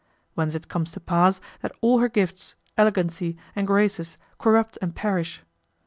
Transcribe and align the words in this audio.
Whence 0.33 0.55
it 0.55 0.67
comes 0.67 0.91
to 0.93 0.99
pass 0.99 1.39
that 1.61 1.73
all 1.79 1.99
her 1.99 2.09
gifts, 2.09 2.55
elegancy, 2.75 3.37
and 3.55 3.67
graces 3.67 4.17
corrupt 4.39 4.79
and 4.81 4.95
perish. 4.95 5.43